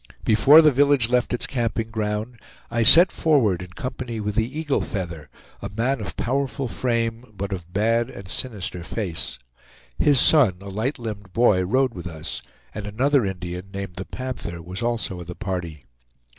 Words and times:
Before 0.23 0.63
the 0.63 0.71
village 0.71 1.11
left 1.11 1.31
its 1.31 1.45
camping 1.45 1.91
ground, 1.91 2.39
I 2.71 2.81
set 2.81 3.11
forward 3.11 3.61
in 3.61 3.67
company 3.69 4.19
with 4.19 4.33
the 4.33 4.59
Eagle 4.59 4.81
Feather, 4.81 5.29
a 5.61 5.69
man 5.69 6.01
of 6.01 6.17
powerful 6.17 6.67
frame, 6.67 7.31
but 7.37 7.51
of 7.51 7.71
bad 7.71 8.09
and 8.09 8.27
sinister 8.27 8.83
face. 8.83 9.37
His 9.99 10.19
son, 10.19 10.55
a 10.59 10.69
light 10.69 10.97
limbed 10.97 11.33
boy, 11.33 11.61
rode 11.65 11.93
with 11.93 12.07
us, 12.07 12.41
and 12.73 12.87
another 12.87 13.23
Indian, 13.27 13.65
named 13.71 13.93
the 13.97 14.05
Panther, 14.05 14.59
was 14.59 14.81
also 14.81 15.19
of 15.19 15.27
the 15.27 15.35
party. 15.35 15.85